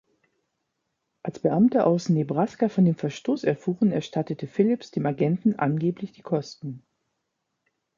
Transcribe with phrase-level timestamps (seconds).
[1.21, 6.81] Als Beamte aus Nebraska von dem Verstoß erfuhren, erstattete Phillips dem Agenten angeblich die Kosten.